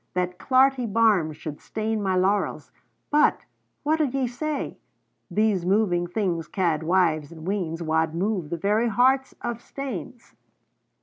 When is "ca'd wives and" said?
6.47-7.45